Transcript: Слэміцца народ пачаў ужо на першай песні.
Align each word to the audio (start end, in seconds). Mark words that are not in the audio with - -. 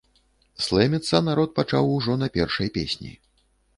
Слэміцца 0.67 1.21
народ 1.27 1.53
пачаў 1.59 1.85
ужо 1.99 2.17
на 2.23 2.31
першай 2.39 2.67
песні. 2.79 3.13